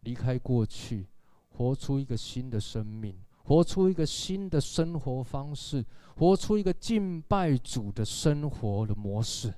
[0.00, 1.06] 离开过去。
[1.52, 5.84] 活出一个新的生命，活出一个新的生活方式，
[6.16, 9.52] 活出一个敬拜主的生活的模式。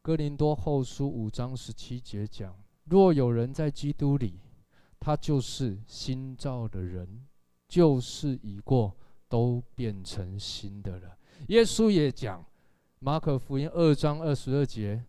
[0.00, 4.40] 哥林多后书五章十七节讲：若有人在基督里，
[4.98, 7.26] 他就是新造的人，
[7.68, 8.96] 旧事已过，
[9.32, 11.16] 都变成新的了。
[11.48, 12.44] 耶稣也讲，
[12.98, 15.02] 马可福音二章二十二节：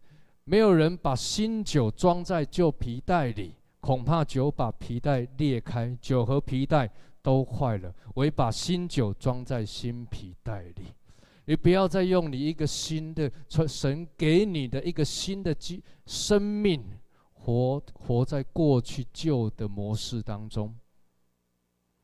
[0.45, 3.55] 没有人把新酒装在旧皮袋里。
[3.81, 6.89] 恐怕酒把皮带裂开，酒和皮带
[7.21, 10.85] 都坏了，唯把新酒装在新皮带里。
[11.43, 13.29] 你不要再用你一个新的
[13.67, 16.81] 神给你的一个新的机生命，
[17.33, 20.73] 活活在过去旧的模式当中。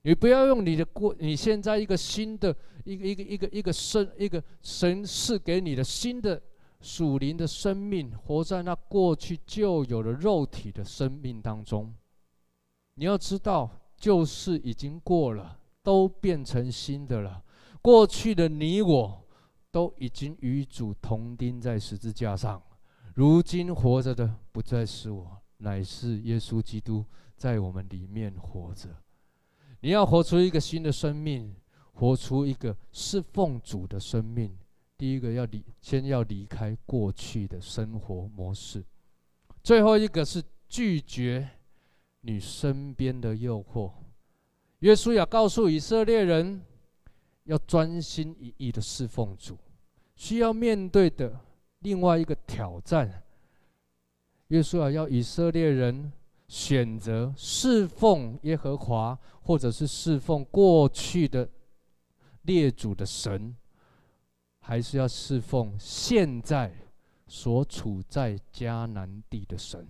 [0.04, 6.42] 你不要用你的过，你现在一个新的一个一个一个一个生一个神赐给你的新的。
[6.82, 11.94] 属灵的生命，活在那过去旧有的肉体的生命当中。
[12.94, 17.44] 你要知道，旧事已经过了，都变成新的了。
[17.82, 19.22] 过去的你我，
[19.70, 22.64] 都已经与主同钉在十字架上。
[23.14, 27.04] 如今活着的，不再是我，乃是耶稣基督
[27.36, 28.88] 在我们里面活着。
[29.82, 31.56] 你要活出一个新的生命，
[31.94, 34.58] 活出一个侍奉主的生命。
[34.98, 38.82] 第一个要离，先要离开过去的生活模式；
[39.64, 41.50] 最后一个是拒绝
[42.22, 43.92] 你身边的诱惑。
[44.80, 46.62] 约书亚告诉以色列人，
[47.46, 49.58] 要专心一意的侍奉主。
[50.16, 51.40] 需要面对的
[51.80, 53.24] 另外一个挑战，
[54.50, 56.12] 约书亚要以色列人
[56.50, 61.50] 选择侍奉耶和华，或者是侍奉过去的
[62.42, 63.56] 列祖的神。
[64.62, 66.72] 还是要侍奉现在
[67.26, 69.88] 所处在迦南地的神，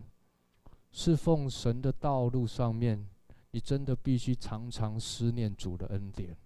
[0.91, 3.05] 侍奉神的道路上面，
[3.51, 6.37] 你真的必须常常思念主的恩典，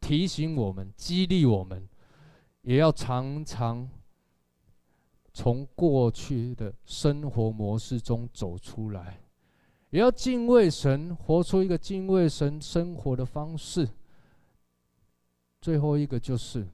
[0.00, 1.88] 提醒我们、激励我们，
[2.60, 3.88] 也要常常
[5.32, 9.18] 从过去的生活模式中走出来，
[9.92, 13.88] 也要敬畏神，活出一个敬畏神生活的方式。
[15.60, 16.66] 最后一个就是。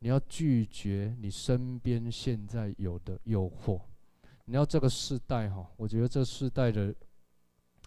[0.00, 3.80] 你要拒绝你身边现在有的诱惑，
[4.44, 6.94] 你要这个世代哈，我觉得这世代的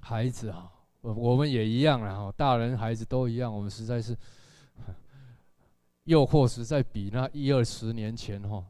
[0.01, 0.69] 孩子啊，
[0.99, 4.13] 我我们也一样了哈，大人孩子都一样，我们实在是
[6.03, 8.61] 诱惑实在比那一二十年前哈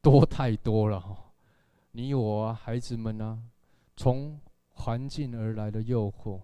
[0.00, 1.14] 多太多了哈。
[1.92, 3.38] 你我啊，孩子们啊，
[3.94, 4.40] 从
[4.80, 6.40] 环境而来的诱惑，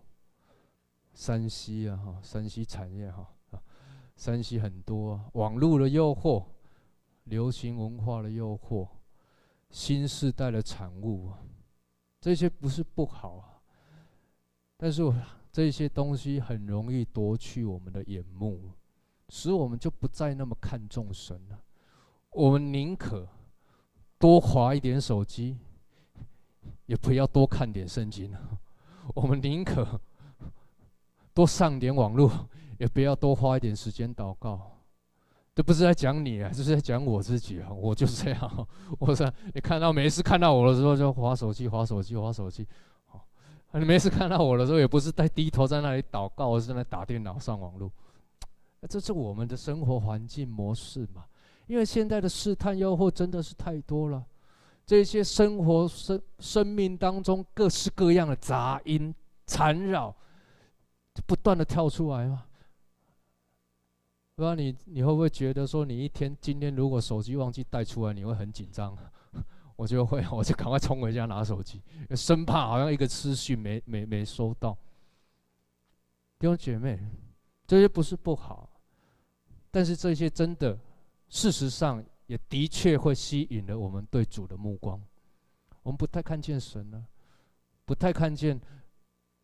[1.15, 3.63] 山西啊哈，山西产业哈啊。
[4.15, 6.45] 山西很多啊，网络的诱惑，
[7.25, 8.89] 流行文化的诱惑，
[9.71, 11.39] 新时代的产物啊，
[12.21, 13.61] 这些不是不好啊，
[14.77, 15.03] 但是
[15.51, 18.71] 这些东西很容易夺去我们的眼目，
[19.31, 21.59] 使我们就不再那么看重神了。
[22.31, 23.27] 我们宁可
[24.19, 25.59] 多划一点手机，
[26.87, 28.41] 也不要多看点圣经了。
[29.15, 30.01] 我们宁可
[31.35, 32.49] 多上点网络。
[32.79, 34.61] 也不要多花一点时间祷告，
[35.55, 37.73] 这不是在讲你啊，这是在讲我自己啊。
[37.73, 38.69] 我就是这样，
[39.01, 42.69] 我说你看到没事看到我的时候就划手机，划手机，划手机。
[43.07, 43.27] 好，
[43.79, 47.91] 你没事看到我的时候，也不是在低头在那里祷告，而是在那打电脑上网络。
[48.87, 51.25] 这是我们的生活环境模式嘛？
[51.67, 54.23] 因为现在的试探诱惑真的是太多了，
[54.87, 59.13] 这些生活生生命当中各式各样的杂音
[59.45, 60.15] 缠绕，
[61.27, 62.47] 不断的跳出来嘛。
[64.37, 68.97] 不知道你你会不会觉得说，你一天今天如果手机忘记带出来，你会很紧张？
[69.75, 74.73] 我就会，我就赶快冲回家拿手机，生怕好像一个资讯没没没收到。
[76.39, 76.99] 弟兄姐妹，
[77.67, 78.71] 这些不是不好，
[79.71, 80.79] 但是这些真的，
[81.29, 85.01] 事实上也的确会吸引了我们对主的目光。
[85.83, 87.05] 我们不太看见神了，
[87.85, 88.61] 不太看见。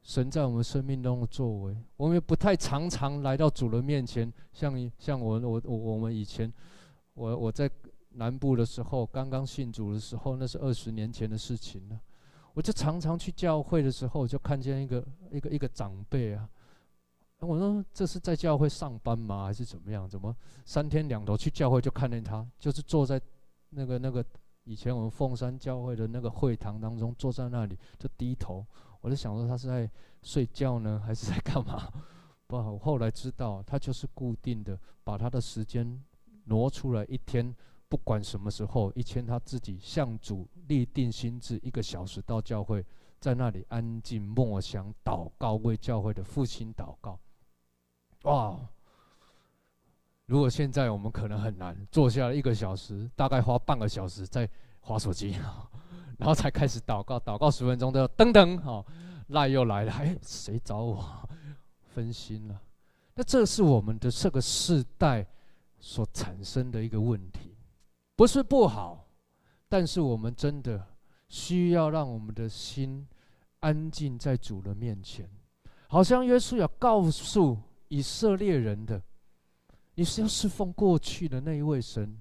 [0.05, 4.33] 神在我们生命中的作为，我们也不太常常来到主的面前。
[4.53, 6.53] 像像我我我我们以前，
[7.15, 7.71] 我我在
[8.15, 12.01] 南部的时候，刚刚信主的时候，那是二十年前的事情了。
[12.53, 16.51] 我就常常去教会的时候，就看见一个一个一个长辈啊。
[17.43, 19.47] 我说这是在教会上班吗？
[19.47, 20.09] 还是怎么样？
[20.09, 23.21] 怎么三天两头去教会就看见他，就是坐在
[23.71, 24.25] 那个那个
[24.63, 28.65] 以前我们凤山教会的那个会堂当中，坐在那里就低头。
[29.01, 29.91] 我就想说他是在
[30.23, 31.91] 睡觉呢，还是在干嘛？
[32.47, 36.01] 不，我后来知道他就是固定的，把他的时间
[36.45, 37.53] 挪出来一天，
[37.89, 42.87] 不管什么时候，一天他自己向主立定心志，一个小时到教会，
[43.19, 47.19] 在那里安静默想祷告，为教会的复兴祷告。
[48.23, 48.59] 哇！
[50.27, 54.49] 如果现在我们可能很难坐下来一个小时，大概花半个小时在
[54.81, 55.37] 滑手机。
[56.19, 58.87] 然后才开始祷告，祷告十分钟都要噔噔，好，
[59.29, 61.29] 赖又来了，哎，谁找我？
[61.95, 62.61] 分心了。
[63.15, 65.27] 那这是我们的这个世代
[65.81, 67.57] 所产生的一个问题，
[68.15, 69.09] 不是不好，
[69.69, 70.87] 但是我们真的
[71.29, 73.05] 需要让我们的心
[73.61, 75.29] 安静在主的面前，
[75.89, 77.59] 好像耶稣要告诉
[77.93, 79.03] 以色列人的，
[79.97, 82.19] 你是要侍奉过去的那一位神。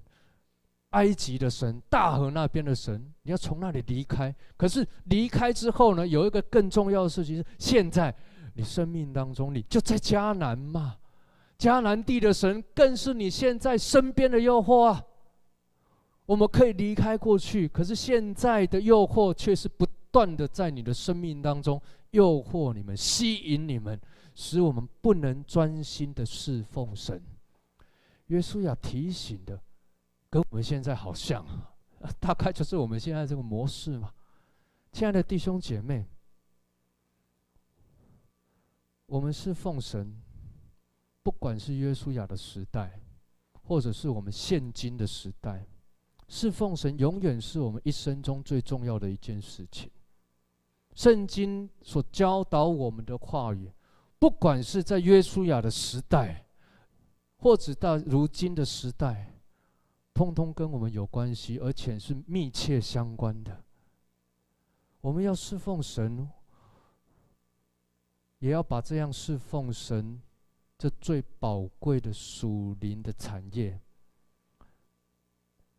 [0.90, 4.34] 埃及的神，大河那边的神，你要从那里离开。
[4.58, 8.14] 可是离开之后呢，有一个更重要的事情是：现在
[8.52, 10.98] 你生命当中，你就在迦南嘛。
[11.58, 15.02] 迦南地的神，更是你现在身边的诱惑啊。
[16.26, 21.80] 我们可以离开过去，可是现在的诱惑却是不断的在你的生命当中
[22.10, 23.98] 诱惑你们、吸引你们，
[24.34, 27.22] 使我们不能专心的侍奉神。
[28.26, 29.60] 约书亚提醒的。
[30.30, 31.44] 跟我们现在好像，
[32.18, 34.10] 大概就是我们现在这个模式嘛。
[34.90, 36.06] 亲爱的弟兄姐妹，
[39.04, 40.22] 我们是奉神，
[41.22, 42.98] 不管是约书亚的时代，
[43.64, 45.66] 或者是我们现今的时代，
[46.28, 49.90] 侍奉神永远是我们一生中最重要的一件事情。
[50.94, 53.70] 圣经所教导我们的话语，
[54.22, 56.46] 不管是在约书亚的时代，
[57.38, 59.34] 或者到如今的时代。
[60.14, 63.64] 通通跟我们有关系，而且是密切相关的。
[65.00, 66.30] 我们要侍奉神，
[68.38, 70.22] 也要把这样侍奉神
[70.78, 73.80] 这最宝贵的属灵的产业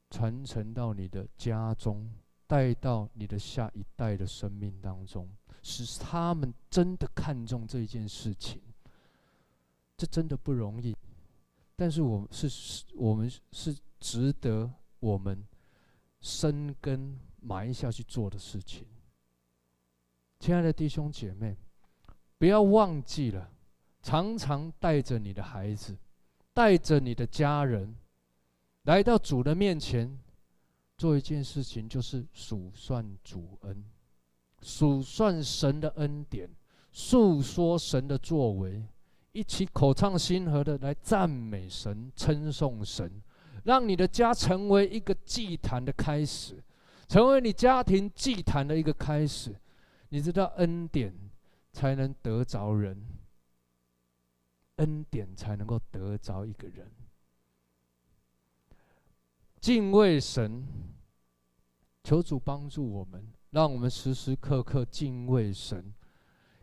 [0.10, 2.12] 传承到你的家中，
[2.46, 5.30] 带到你的下一代的生命当中，
[5.64, 8.61] 使他们真的看重这一件事情。
[9.97, 10.95] 这真的不容易，
[11.76, 13.76] 但是我们是是，我们是。
[14.03, 15.47] 值得我们
[16.20, 18.86] 深根埋下去做的事情，
[20.41, 21.55] 亲爱的弟兄姐妹，
[22.38, 23.49] 不要忘记了，
[24.01, 25.97] 常常带着你的孩子，
[26.53, 27.95] 带着你的家人，
[28.82, 30.20] 来到主的面前，
[30.97, 33.86] 做一件事情，就是数算主恩，
[34.64, 36.49] 数算神的恩典，
[36.91, 38.84] 诉说神的作为，
[39.34, 43.22] 一起口唱心和的来赞美神、称颂神，
[43.66, 46.64] 让你的家成为一个祭坛的开始，
[47.07, 49.53] 成为你家庭祭坛的一个开始。
[50.09, 51.14] 你知道恩典
[51.72, 53.05] 才能得着人，
[54.78, 56.89] 恩典才能够得着一个人。
[59.59, 60.66] 敬畏神。
[62.05, 65.93] 求主帮助我们，让我们时时刻刻敬畏神，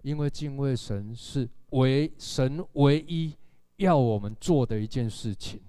[0.02, 3.32] 因为敬畏神是唯神唯一
[3.76, 5.62] 要我们做的一件事情，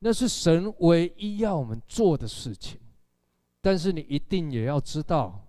[0.00, 2.78] 那是神唯一要我们做的事情。
[3.62, 5.48] 但是你一定也要知道，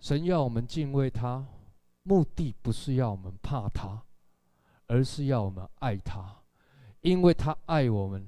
[0.00, 1.46] 神要我们敬畏他，
[2.02, 4.02] 目的不是要我们怕他，
[4.88, 6.42] 而是要我们爱他，
[7.02, 8.26] 因为他爱我们，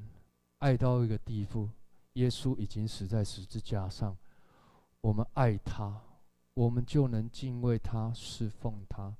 [0.58, 1.68] 爱到一个地步。
[2.14, 4.16] 耶稣已经死在十字架上，
[5.02, 6.02] 我们爱他，
[6.54, 9.16] 我们就能敬畏他、侍奉他。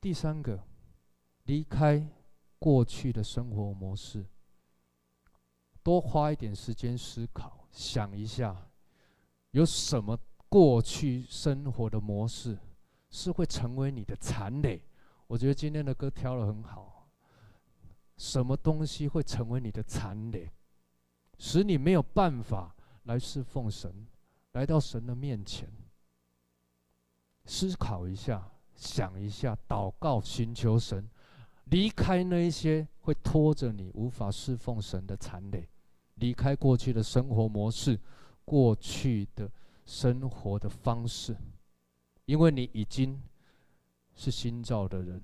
[0.00, 0.62] 第三个，
[1.44, 2.08] 离开
[2.58, 4.24] 过去的生活模式，
[5.82, 8.70] 多花一点时间思考，想一下，
[9.50, 10.18] 有什么
[10.48, 12.58] 过去生活的模式
[13.10, 14.82] 是会成为你的残累？
[15.26, 17.08] 我觉得今天的歌挑得很好，
[18.16, 20.50] 什么东西会成为你的残累？
[21.38, 24.06] 使你没有办法来侍奉神，
[24.56, 25.70] 来到神的面前，
[27.44, 31.06] 思考一下，想一下，祷告寻求神，
[31.66, 35.68] 离开那一些会拖着你无法侍奉神的残累，
[36.14, 38.00] 离开过去的生活模式，
[38.46, 39.52] 过去的
[39.84, 41.36] 生活的方式，
[42.24, 43.22] 因为你已经
[44.14, 45.20] 是新造的人，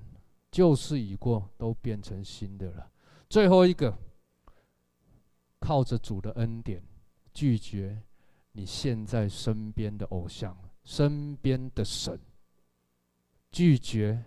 [0.50, 2.90] 旧事已过，都变成新的了。
[3.30, 3.96] 最后一个。
[5.58, 6.82] 靠着主的恩典，
[7.32, 8.02] 拒绝
[8.52, 12.18] 你现在身边的偶像、身边的神，
[13.50, 14.24] 拒绝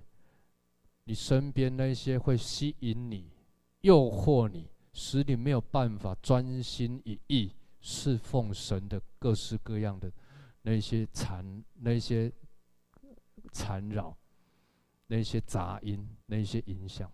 [1.03, 3.29] 你身边那些会吸引你、
[3.81, 7.51] 诱惑你、使你没有办法专心一意
[7.81, 10.11] 侍奉神的各式各样的
[10.63, 12.31] 那些缠、那些
[13.51, 14.17] 缠绕、
[15.05, 17.11] 那些杂音、那些影响。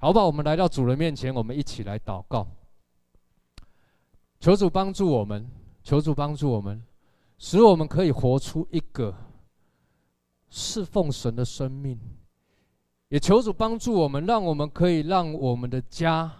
[0.00, 2.46] 好吧，我们来到主人面前，我们一起来祷告。
[4.38, 5.46] 求主帮助我们，
[5.82, 6.82] 求主帮助我们，
[7.38, 9.14] 使我们可以活出一个
[10.48, 11.98] 侍奉神的生命。
[13.08, 16.30] 也求主帮助我们，让我们可以让我们的家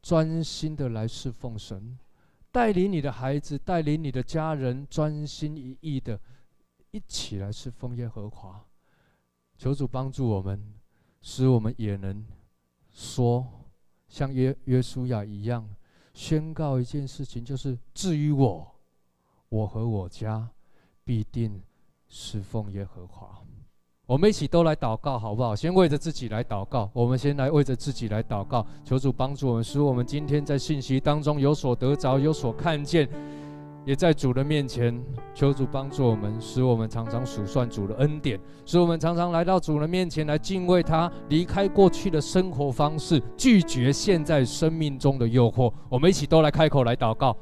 [0.00, 1.98] 专心的来侍奉神，
[2.50, 6.18] 带领你的孩子，带领你的家人，专心一意的
[6.92, 8.64] 一起来侍奉耶和华。
[9.58, 10.72] 求主帮助我们，
[11.20, 12.24] 使我们也能
[12.90, 13.46] 说
[14.08, 15.68] 像约约书亚一样。
[16.18, 18.66] 宣告一件事情，就是至于我，
[19.48, 20.48] 我和我家
[21.04, 21.62] 必定
[22.08, 23.40] 侍奉耶和华。
[24.04, 25.54] 我们一起都来祷告，好不好？
[25.54, 26.90] 先为着自己来祷告。
[26.92, 33.08] 我们先来为着自己来祷告，求主帮助我们，使我们今天在信息当中有所得着，有所看见。
[33.88, 35.02] 也在主的面前，
[35.34, 45.72] 求主帮助我们，使我们常常数算主的恩典，使我们常常来到主的面前来敬畏他，离开过去的生活方式，拒绝现在生命中的诱惑。
[45.88, 47.34] 我们一起都来开口来祷告。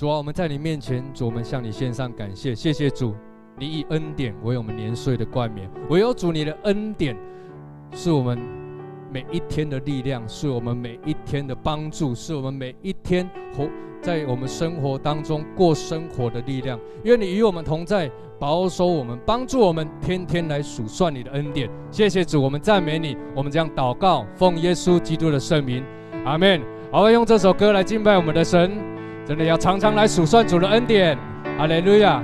[0.00, 3.14] 主啊，我们在你面前，主，我们向你献上感谢，谢谢主，
[3.58, 7.14] 你以恩典为我们年岁的冠冕，唯有主你的恩典
[7.92, 8.38] 是我们
[9.12, 13.68] 每一天的力量，是我们每一天的帮助，是我们每一天活
[14.00, 16.80] 在我们生活当中过生活的力量。
[17.04, 21.68] 愿你与我们同在，保守我们，帮助我们，天天来数算你的恩典。
[21.90, 25.84] 谢谢主，我们赞美你，我们将祷告，奉耶稣基督的圣名，
[26.24, 26.58] 阿门。
[26.90, 28.89] 好，我用这首歌来敬拜我们的神。
[29.30, 31.16] 真的要常常来数算主的恩典，
[31.56, 32.20] 哈利路亚。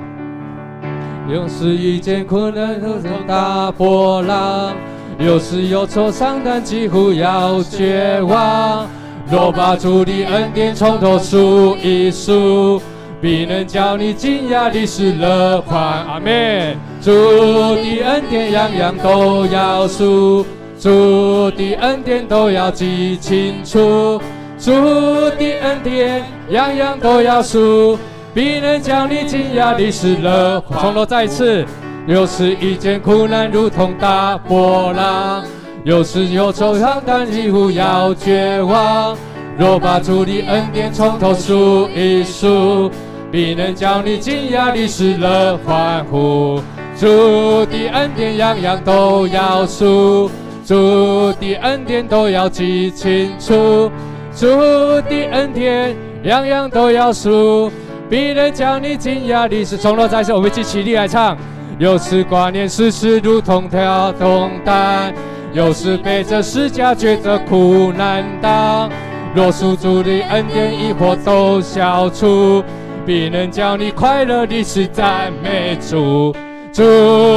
[1.28, 4.74] 有时遇见困难如同大波浪，
[5.16, 8.88] 有时忧愁伤胆几乎要绝望。
[9.30, 12.82] 若把主的恩典从头数一数，
[13.20, 15.80] 必能叫你惊讶的是乐观。
[15.80, 16.76] 阿门。
[17.00, 20.44] 主的恩典样样都要数，
[20.76, 24.20] 主的恩典都要记清楚，
[24.58, 27.98] 主的恩典样样都要数。
[28.34, 31.64] 必能将你惊讶的是乐，从头再一次。
[32.06, 35.42] 又是一件苦难如同大波浪，
[35.84, 39.16] 又是忧愁常担几乎要绝望。
[39.58, 42.90] 若把主的恩典从头数一数，
[43.32, 46.60] 必能将你惊讶的是乐欢呼。
[46.94, 50.30] 主的恩典样样都要数，
[50.64, 53.90] 主的恩典都要记清楚，
[54.36, 57.72] 主的恩典样样都要数。
[58.08, 61.36] 必能将你惊讶的是，从头再说，我们一起起立来唱。
[61.78, 65.12] 有时挂念世事如同挑重担，
[65.52, 68.88] 有时背着十架觉得苦难当。
[69.34, 72.62] 若属主的恩典，疑惑都消除，
[73.04, 76.32] 必能叫你快乐的是赞美主。
[76.72, 76.82] 主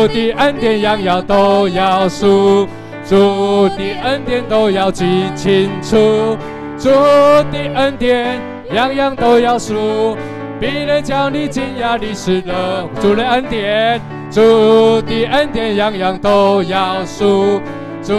[0.10, 2.68] 的恩典样样都要数，
[3.04, 6.38] 主的恩典都要记清楚，
[6.80, 8.40] 主的恩典
[8.74, 10.18] 样样都要数。
[10.60, 17.62] 必能叫你惊讶的是乐，主的恩典，主的恩典样样都要数，
[18.04, 18.14] 主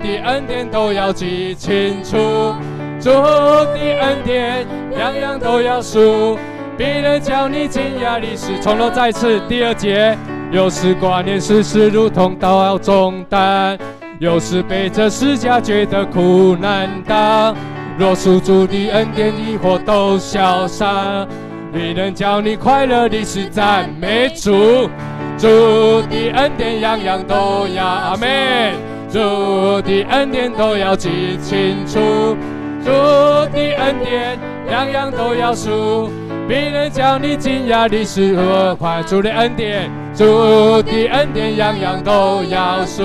[0.00, 2.54] 的恩典都要记清楚，
[3.00, 4.64] 主的恩典
[4.96, 6.38] 样样都要数。
[6.78, 10.16] 必能叫你惊讶的是，从头再次第二节，
[10.52, 13.76] 有时挂念世事如同担重担，
[14.20, 17.56] 有时背着十架觉得苦难当。
[17.98, 21.26] 若属主的恩典，疑惑都消散。
[21.72, 24.90] 必能叫你快乐的是赞美主，
[25.38, 28.74] 主的恩典样样都要阿们，
[29.10, 32.36] 主的恩典都要记清楚，
[32.84, 34.38] 主的恩典
[34.70, 36.10] 样样都要数。
[36.46, 43.02] 别人叫你惊讶的是何快，主的恩典，主的恩典样样都要数，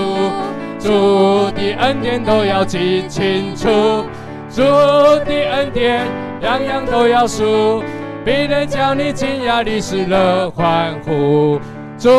[0.77, 3.69] 主的恩典都要记清楚，
[4.57, 6.03] 主的恩典
[6.41, 7.83] 样样都要数。
[8.25, 11.61] 必能叫你惊讶的是乐欢呼，
[11.95, 12.09] 主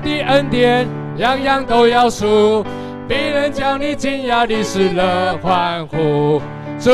[0.00, 2.64] 的恩典样样都要数。
[3.08, 6.40] 必能叫你惊讶的是乐欢呼，
[6.78, 6.92] 主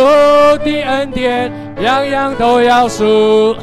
[0.64, 3.54] 的恩典样样都要数。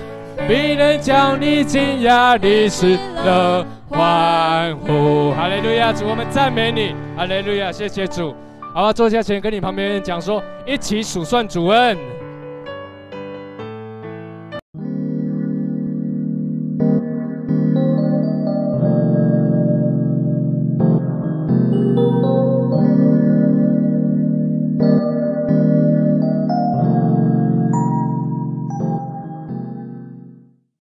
[0.48, 5.32] 必能叫你惊讶的是乐欢呼。
[5.32, 6.94] 哈利路亚，主，我们赞美你。
[7.18, 8.36] 哈利路亚，谢谢主。
[8.76, 11.98] 好，坐下前跟你旁边人讲说，一起数算主恩。